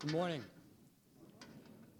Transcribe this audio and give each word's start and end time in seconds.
Good 0.00 0.12
morning. 0.12 0.42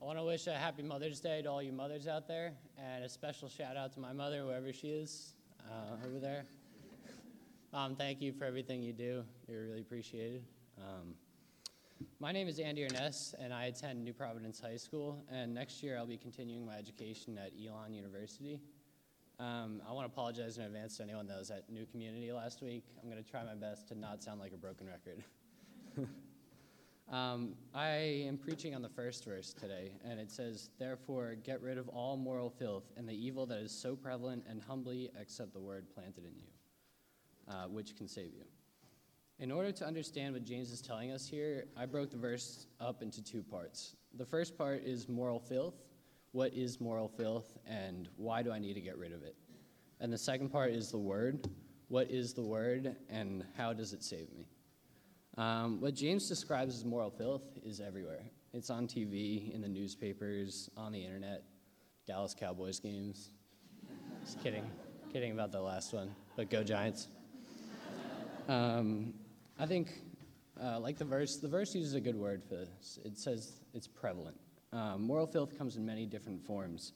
I 0.00 0.04
want 0.04 0.18
to 0.18 0.22
wish 0.22 0.46
a 0.46 0.52
happy 0.52 0.84
Mother's 0.84 1.18
Day 1.18 1.42
to 1.42 1.50
all 1.50 1.60
you 1.60 1.72
mothers 1.72 2.06
out 2.06 2.28
there, 2.28 2.52
and 2.78 3.02
a 3.02 3.08
special 3.08 3.48
shout 3.48 3.76
out 3.76 3.92
to 3.94 3.98
my 3.98 4.12
mother, 4.12 4.42
whoever 4.42 4.72
she 4.72 4.90
is 4.90 5.34
uh, 5.68 6.06
over 6.06 6.20
there. 6.20 6.44
Um, 7.74 7.96
thank 7.96 8.20
you 8.20 8.32
for 8.32 8.44
everything 8.44 8.84
you 8.84 8.92
do. 8.92 9.24
You're 9.48 9.64
really 9.64 9.80
appreciated. 9.80 10.44
Um, 10.78 11.14
my 12.20 12.30
name 12.30 12.46
is 12.46 12.60
Andy 12.60 12.84
Ernest, 12.84 13.34
and 13.40 13.52
I 13.52 13.64
attend 13.64 14.04
New 14.04 14.12
Providence 14.12 14.60
High 14.60 14.76
School. 14.76 15.20
And 15.28 15.52
next 15.52 15.82
year, 15.82 15.98
I'll 15.98 16.06
be 16.06 16.18
continuing 16.18 16.64
my 16.64 16.76
education 16.76 17.36
at 17.36 17.50
Elon 17.60 17.94
University. 17.94 18.60
Um, 19.40 19.82
I 19.88 19.92
want 19.92 20.06
to 20.06 20.12
apologize 20.12 20.56
in 20.56 20.62
advance 20.62 20.98
to 20.98 21.02
anyone 21.02 21.26
that 21.26 21.38
was 21.40 21.50
at 21.50 21.68
New 21.68 21.84
Community 21.86 22.30
last 22.30 22.62
week. 22.62 22.84
I'm 23.02 23.10
going 23.10 23.20
to 23.20 23.28
try 23.28 23.42
my 23.42 23.56
best 23.56 23.88
to 23.88 23.98
not 23.98 24.22
sound 24.22 24.38
like 24.38 24.52
a 24.52 24.56
broken 24.56 24.86
record. 24.86 25.24
um, 27.10 27.54
I 27.74 27.88
am 28.26 28.36
preaching 28.36 28.74
on 28.74 28.82
the 28.82 28.88
first 28.88 29.24
verse 29.24 29.54
today, 29.54 29.92
and 30.04 30.20
it 30.20 30.30
says, 30.30 30.70
Therefore, 30.78 31.36
get 31.42 31.62
rid 31.62 31.78
of 31.78 31.88
all 31.88 32.16
moral 32.16 32.50
filth 32.50 32.84
and 32.96 33.08
the 33.08 33.14
evil 33.14 33.46
that 33.46 33.58
is 33.58 33.72
so 33.72 33.96
prevalent, 33.96 34.44
and 34.48 34.60
humbly 34.60 35.10
accept 35.18 35.54
the 35.54 35.60
word 35.60 35.86
planted 35.94 36.24
in 36.24 36.36
you, 36.36 36.48
uh, 37.48 37.66
which 37.66 37.96
can 37.96 38.08
save 38.08 38.34
you. 38.34 38.44
In 39.38 39.50
order 39.50 39.72
to 39.72 39.86
understand 39.86 40.34
what 40.34 40.44
James 40.44 40.70
is 40.70 40.82
telling 40.82 41.10
us 41.10 41.26
here, 41.26 41.66
I 41.76 41.86
broke 41.86 42.10
the 42.10 42.18
verse 42.18 42.66
up 42.80 43.02
into 43.02 43.22
two 43.22 43.42
parts. 43.42 43.94
The 44.14 44.26
first 44.26 44.58
part 44.58 44.82
is 44.84 45.08
moral 45.08 45.38
filth. 45.38 45.76
What 46.32 46.52
is 46.52 46.78
moral 46.78 47.08
filth, 47.08 47.56
and 47.66 48.08
why 48.16 48.42
do 48.42 48.52
I 48.52 48.58
need 48.58 48.74
to 48.74 48.80
get 48.82 48.98
rid 48.98 49.12
of 49.12 49.22
it? 49.22 49.34
And 50.00 50.12
the 50.12 50.18
second 50.18 50.50
part 50.50 50.72
is 50.72 50.90
the 50.90 50.98
word. 50.98 51.48
What 51.88 52.10
is 52.10 52.34
the 52.34 52.42
word, 52.42 52.96
and 53.08 53.44
how 53.56 53.72
does 53.72 53.94
it 53.94 54.04
save 54.04 54.30
me? 54.34 54.46
Um, 55.38 55.80
what 55.80 55.94
James 55.94 56.28
describes 56.28 56.74
as 56.74 56.84
moral 56.84 57.10
filth 57.10 57.44
is 57.64 57.80
everywhere. 57.80 58.24
It's 58.52 58.70
on 58.70 58.88
TV, 58.88 59.54
in 59.54 59.60
the 59.60 59.68
newspapers, 59.68 60.68
on 60.76 60.90
the 60.90 61.00
internet, 61.00 61.44
Dallas 62.08 62.34
Cowboys 62.34 62.80
games. 62.80 63.30
Just 64.24 64.42
kidding, 64.42 64.68
kidding 65.12 65.30
about 65.30 65.52
the 65.52 65.60
last 65.60 65.92
one, 65.92 66.12
but 66.34 66.50
go 66.50 66.64
Giants. 66.64 67.06
Um, 68.48 69.14
I 69.60 69.66
think, 69.66 70.00
uh, 70.60 70.80
like 70.80 70.98
the 70.98 71.04
verse, 71.04 71.36
the 71.36 71.46
verse 71.46 71.72
uses 71.72 71.94
a 71.94 72.00
good 72.00 72.16
word 72.16 72.42
for 72.42 72.56
this. 72.56 72.98
It 73.04 73.16
says 73.16 73.60
it's 73.74 73.86
prevalent. 73.86 74.36
Um, 74.72 75.02
moral 75.02 75.28
filth 75.28 75.56
comes 75.56 75.76
in 75.76 75.86
many 75.86 76.04
different 76.04 76.44
forms. 76.44 76.94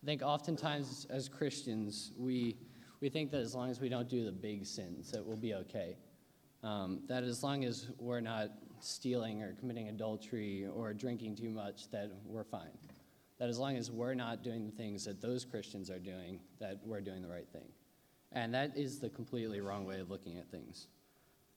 I 0.00 0.06
think 0.06 0.22
oftentimes 0.22 1.08
as 1.10 1.28
Christians, 1.28 2.12
we, 2.16 2.56
we 3.00 3.08
think 3.08 3.32
that 3.32 3.40
as 3.40 3.56
long 3.56 3.68
as 3.68 3.80
we 3.80 3.88
don't 3.88 4.08
do 4.08 4.24
the 4.24 4.30
big 4.30 4.64
sins, 4.64 5.10
that 5.10 5.26
we'll 5.26 5.36
be 5.36 5.54
okay. 5.54 5.96
Um, 6.62 7.00
that 7.08 7.24
as 7.24 7.42
long 7.42 7.64
as 7.64 7.88
we're 7.98 8.20
not 8.20 8.50
stealing 8.80 9.42
or 9.42 9.54
committing 9.54 9.88
adultery 9.88 10.66
or 10.66 10.92
drinking 10.92 11.36
too 11.36 11.50
much, 11.50 11.90
that 11.90 12.10
we're 12.26 12.44
fine. 12.44 12.76
That 13.38 13.48
as 13.48 13.58
long 13.58 13.76
as 13.76 13.90
we're 13.90 14.14
not 14.14 14.42
doing 14.42 14.66
the 14.66 14.72
things 14.72 15.04
that 15.06 15.22
those 15.22 15.44
Christians 15.44 15.90
are 15.90 15.98
doing, 15.98 16.40
that 16.58 16.78
we're 16.84 17.00
doing 17.00 17.22
the 17.22 17.28
right 17.28 17.48
thing. 17.52 17.68
And 18.32 18.54
that 18.54 18.76
is 18.76 19.00
the 19.00 19.08
completely 19.08 19.60
wrong 19.60 19.86
way 19.86 20.00
of 20.00 20.10
looking 20.10 20.38
at 20.38 20.50
things. 20.50 20.88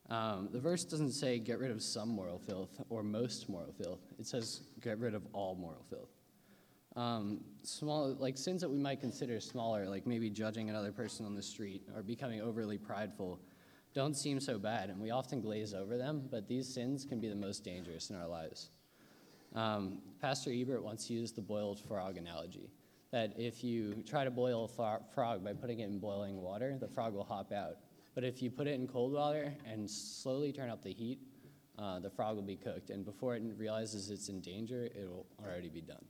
Um, 0.09 0.49
the 0.51 0.59
verse 0.59 0.83
doesn't 0.83 1.11
say 1.11 1.39
get 1.39 1.59
rid 1.59 1.71
of 1.71 1.81
some 1.81 2.09
moral 2.09 2.39
filth 2.39 2.81
or 2.89 3.03
most 3.03 3.49
moral 3.49 3.73
filth. 3.73 4.01
It 4.19 4.25
says 4.25 4.61
get 4.81 4.99
rid 4.99 5.13
of 5.13 5.23
all 5.33 5.55
moral 5.55 5.85
filth. 5.89 6.09
Um, 6.95 7.41
small, 7.63 8.15
like 8.19 8.37
sins 8.37 8.61
that 8.61 8.69
we 8.69 8.77
might 8.77 8.99
consider 8.99 9.39
smaller, 9.39 9.87
like 9.89 10.05
maybe 10.05 10.29
judging 10.29 10.69
another 10.69 10.91
person 10.91 11.25
on 11.25 11.35
the 11.35 11.41
street 11.41 11.81
or 11.95 12.03
becoming 12.03 12.41
overly 12.41 12.77
prideful, 12.77 13.39
don't 13.93 14.15
seem 14.15 14.39
so 14.39 14.57
bad, 14.57 14.89
and 14.89 14.99
we 14.99 15.11
often 15.11 15.41
glaze 15.41 15.73
over 15.73 15.97
them. 15.97 16.27
But 16.29 16.47
these 16.47 16.67
sins 16.67 17.05
can 17.05 17.19
be 17.19 17.29
the 17.29 17.35
most 17.35 17.63
dangerous 17.63 18.09
in 18.09 18.15
our 18.15 18.27
lives. 18.27 18.69
Um, 19.55 19.99
Pastor 20.19 20.51
Ebert 20.51 20.83
once 20.83 21.09
used 21.09 21.35
the 21.35 21.41
boiled 21.41 21.79
frog 21.79 22.17
analogy. 22.17 22.71
That 23.11 23.33
if 23.37 23.63
you 23.63 24.03
try 24.07 24.23
to 24.23 24.31
boil 24.31 24.65
a 24.65 24.67
frog 24.67 25.43
by 25.43 25.53
putting 25.53 25.79
it 25.79 25.85
in 25.85 25.99
boiling 25.99 26.41
water, 26.41 26.77
the 26.79 26.87
frog 26.87 27.13
will 27.13 27.23
hop 27.23 27.51
out. 27.51 27.77
But 28.15 28.23
if 28.23 28.41
you 28.41 28.49
put 28.49 28.67
it 28.67 28.73
in 28.73 28.87
cold 28.87 29.13
water 29.13 29.53
and 29.71 29.89
slowly 29.89 30.51
turn 30.51 30.69
up 30.69 30.81
the 30.83 30.93
heat, 30.93 31.19
uh, 31.77 31.99
the 31.99 32.09
frog 32.09 32.35
will 32.35 32.43
be 32.43 32.55
cooked. 32.55 32.89
And 32.89 33.05
before 33.05 33.35
it 33.35 33.43
realizes 33.57 34.09
it's 34.09 34.29
in 34.29 34.41
danger, 34.41 34.85
it 34.85 35.07
will 35.07 35.27
already 35.43 35.69
be 35.69 35.81
done. 35.81 36.05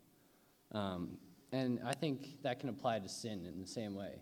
Um, 0.71 1.17
and 1.53 1.79
I 1.85 1.93
think 1.93 2.41
that 2.41 2.59
can 2.59 2.69
apply 2.69 2.99
to 2.99 3.07
sin 3.07 3.45
in 3.45 3.61
the 3.61 3.67
same 3.67 3.93
way. 3.93 4.15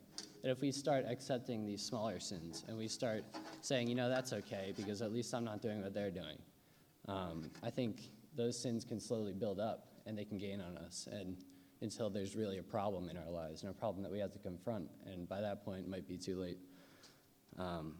That 0.43 0.51
if 0.51 0.59
we 0.59 0.71
start 0.71 1.05
accepting 1.07 1.65
these 1.65 1.81
smaller 1.81 2.19
sins 2.19 2.65
and 2.67 2.77
we 2.77 2.89
start 2.89 3.23
saying, 3.61 3.87
you 3.87 3.95
know, 3.95 4.09
that's 4.09 4.33
okay 4.33 4.73
because 4.75 5.01
at 5.01 5.13
least 5.13 5.33
I'm 5.33 5.45
not 5.45 5.61
doing 5.61 5.81
what 5.81 5.93
they're 5.93 6.11
doing, 6.11 6.37
um, 7.07 7.49
I 7.63 7.69
think 7.69 8.01
those 8.35 8.61
sins 8.61 8.83
can 8.83 8.99
slowly 8.99 9.31
build 9.31 9.61
up 9.61 9.87
and 10.05 10.17
they 10.17 10.25
can 10.25 10.37
gain 10.37 10.59
on 10.59 10.77
us. 10.77 11.07
And 11.09 11.37
until 11.81 12.09
there's 12.09 12.35
really 12.35 12.57
a 12.57 12.63
problem 12.63 13.07
in 13.07 13.15
our 13.15 13.31
lives 13.31 13.63
and 13.63 13.71
a 13.71 13.73
problem 13.73 14.03
that 14.03 14.11
we 14.11 14.19
have 14.19 14.33
to 14.33 14.39
confront. 14.39 14.89
And 15.05 15.27
by 15.29 15.39
that 15.39 15.63
point, 15.63 15.85
it 15.85 15.89
might 15.89 16.07
be 16.07 16.17
too 16.17 16.37
late. 16.37 16.57
Um, 17.57 17.95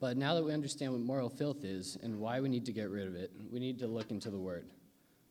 but 0.00 0.16
now 0.16 0.34
that 0.34 0.44
we 0.44 0.52
understand 0.52 0.92
what 0.92 1.02
moral 1.02 1.30
filth 1.30 1.64
is 1.64 1.96
and 2.02 2.18
why 2.18 2.40
we 2.40 2.48
need 2.48 2.66
to 2.66 2.72
get 2.72 2.90
rid 2.90 3.06
of 3.06 3.14
it, 3.14 3.30
we 3.50 3.60
need 3.60 3.78
to 3.78 3.86
look 3.86 4.10
into 4.10 4.30
the 4.30 4.38
Word. 4.38 4.66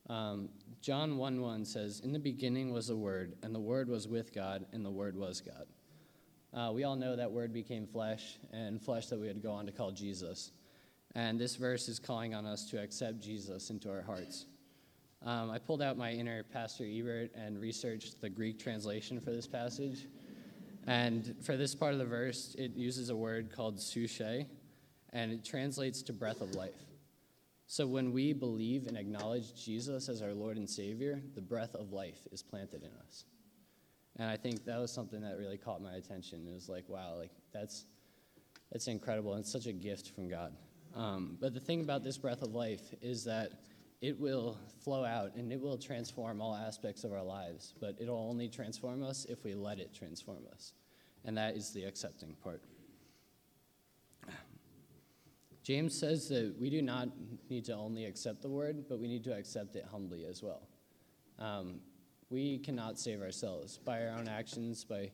Um, 0.09 0.49
John 0.81 1.17
1 1.17 1.41
1 1.41 1.65
says, 1.65 2.01
In 2.01 2.11
the 2.11 2.19
beginning 2.19 2.73
was 2.73 2.87
the 2.87 2.95
Word, 2.95 3.35
and 3.41 3.55
the 3.55 3.59
Word 3.59 3.89
was 3.89 4.07
with 4.07 4.33
God, 4.33 4.65
and 4.73 4.85
the 4.85 4.91
Word 4.91 5.15
was 5.15 5.41
God. 5.41 5.67
Uh, 6.53 6.71
we 6.71 6.83
all 6.83 6.95
know 6.95 7.15
that 7.15 7.31
Word 7.31 7.53
became 7.53 7.87
flesh, 7.87 8.37
and 8.51 8.81
flesh 8.81 9.07
that 9.07 9.19
we 9.19 9.27
would 9.27 9.41
go 9.41 9.51
on 9.51 9.65
to 9.65 9.71
call 9.71 9.91
Jesus. 9.91 10.51
And 11.15 11.39
this 11.39 11.55
verse 11.55 11.87
is 11.87 11.99
calling 11.99 12.33
on 12.33 12.45
us 12.45 12.69
to 12.71 12.81
accept 12.81 13.21
Jesus 13.21 13.69
into 13.69 13.89
our 13.89 14.01
hearts. 14.01 14.45
Um, 15.25 15.51
I 15.51 15.57
pulled 15.57 15.81
out 15.81 15.97
my 15.97 16.11
inner 16.11 16.43
Pastor 16.43 16.83
Ebert 16.83 17.31
and 17.33 17.61
researched 17.61 18.19
the 18.19 18.29
Greek 18.29 18.59
translation 18.59 19.21
for 19.21 19.31
this 19.31 19.47
passage. 19.47 20.07
And 20.85 21.33
for 21.41 21.55
this 21.55 21.73
part 21.75 21.93
of 21.93 21.99
the 21.99 22.05
verse, 22.05 22.55
it 22.59 22.75
uses 22.75 23.09
a 23.09 23.15
word 23.15 23.49
called 23.55 23.77
psuche, 23.77 24.45
and 25.13 25.31
it 25.31 25.45
translates 25.45 26.01
to 26.03 26.13
breath 26.13 26.41
of 26.41 26.55
life. 26.55 26.92
So 27.73 27.87
when 27.87 28.11
we 28.11 28.33
believe 28.33 28.85
and 28.85 28.95
acknowledge 28.95 29.55
Jesus 29.55 30.07
as 30.07 30.21
our 30.21 30.35
Lord 30.35 30.57
and 30.57 30.69
Savior, 30.69 31.19
the 31.33 31.41
breath 31.41 31.73
of 31.73 31.91
life 31.91 32.19
is 32.31 32.43
planted 32.43 32.83
in 32.83 32.91
us. 33.07 33.25
And 34.17 34.29
I 34.29 34.37
think 34.37 34.63
that 34.65 34.79
was 34.79 34.91
something 34.91 35.19
that 35.21 35.39
really 35.39 35.57
caught 35.57 35.81
my 35.81 35.93
attention. 35.93 36.47
It 36.47 36.53
was 36.53 36.69
like, 36.69 36.87
wow, 36.87 37.15
like 37.17 37.31
that's 37.51 37.85
that's 38.71 38.85
incredible. 38.85 39.33
And 39.33 39.41
it's 39.41 39.51
such 39.51 39.65
a 39.65 39.73
gift 39.73 40.11
from 40.13 40.29
God. 40.29 40.53
Um, 40.95 41.35
but 41.41 41.55
the 41.55 41.59
thing 41.59 41.81
about 41.81 42.03
this 42.03 42.15
breath 42.15 42.43
of 42.43 42.53
life 42.53 42.93
is 43.01 43.23
that 43.23 43.53
it 44.01 44.19
will 44.19 44.59
flow 44.83 45.03
out 45.03 45.33
and 45.33 45.51
it 45.51 45.59
will 45.59 45.79
transform 45.79 46.41
all 46.41 46.53
aspects 46.53 47.03
of 47.03 47.11
our 47.11 47.23
lives, 47.23 47.73
but 47.81 47.95
it'll 47.99 48.29
only 48.29 48.49
transform 48.49 49.01
us 49.01 49.25
if 49.27 49.43
we 49.43 49.55
let 49.55 49.79
it 49.79 49.95
transform 49.95 50.43
us. 50.53 50.73
And 51.25 51.35
that 51.39 51.57
is 51.57 51.73
the 51.73 51.85
accepting 51.85 52.35
part. 52.43 52.61
James 55.63 55.97
says 55.97 56.27
that 56.29 56.53
we 56.59 56.69
do 56.69 56.81
not 56.81 57.09
need 57.49 57.65
to 57.65 57.73
only 57.73 58.05
accept 58.05 58.41
the 58.41 58.49
word, 58.49 58.85
but 58.89 58.99
we 58.99 59.07
need 59.07 59.23
to 59.23 59.33
accept 59.33 59.75
it 59.75 59.85
humbly 59.89 60.25
as 60.25 60.43
well. 60.43 60.67
Um, 61.39 61.79
we 62.29 62.59
cannot 62.59 62.99
save 62.99 63.21
ourselves 63.21 63.77
by 63.77 64.05
our 64.05 64.17
own 64.17 64.27
actions, 64.27 64.83
by, 64.83 65.11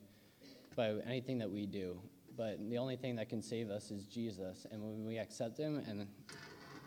by 0.75 0.95
anything 1.05 1.38
that 1.38 1.49
we 1.49 1.65
do. 1.65 1.99
But 2.35 2.57
the 2.69 2.77
only 2.77 2.95
thing 2.95 3.15
that 3.17 3.29
can 3.29 3.41
save 3.41 3.69
us 3.69 3.91
is 3.91 4.05
Jesus. 4.05 4.65
And 4.71 4.81
when 4.81 5.05
we 5.05 5.17
accept 5.17 5.57
him 5.57 5.83
and 5.88 6.07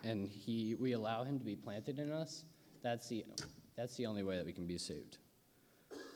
and 0.05 0.29
he, 0.29 0.75
we 0.79 0.93
allow 0.93 1.25
him 1.25 1.39
to 1.39 1.45
be 1.45 1.57
planted 1.57 1.99
in 1.99 2.11
us, 2.11 2.45
that's 2.83 3.09
the, 3.09 3.25
that's 3.77 3.97
the 3.97 4.07
only 4.07 4.23
way 4.23 4.37
that 4.37 4.45
we 4.45 4.53
can 4.53 4.67
be 4.67 4.79
saved. 4.79 5.19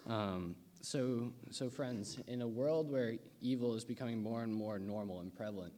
Um, 0.07 0.57
so, 0.81 1.33
so, 1.51 1.69
friends, 1.69 2.19
in 2.27 2.43
a 2.43 2.49
world 2.49 2.91
where 2.91 3.15
evil 3.41 3.75
is 3.75 3.85
becoming 3.85 4.23
more 4.23 4.43
and 4.43 4.53
more 4.53 4.79
normal 4.79 5.21
and 5.21 5.35
prevalent, 5.35 5.73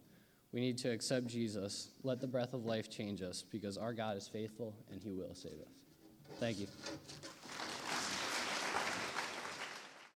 we 0.53 0.61
need 0.61 0.79
to 0.79 0.91
accept 0.91 1.27
Jesus, 1.27 1.91
let 2.03 2.21
the 2.21 2.27
breath 2.27 2.55
of 2.55 2.65
life 2.65 2.91
change 2.91 3.23
us, 3.23 3.45
because 3.51 3.77
our 3.77 3.93
God 3.93 4.17
is 4.17 4.29
faithful 4.29 4.75
and 4.91 5.03
he 5.03 5.13
will 5.13 5.35
save 5.35 5.61
us. 5.61 5.75
Thank 6.41 6.61
you. 6.61 6.67